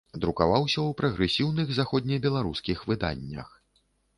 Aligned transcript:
Друкаваўся 0.21 0.73
ў 0.83 0.95
прагрэсіўных 1.01 1.69
заходнебеларускіх 1.81 2.83
выданнях. 2.93 3.57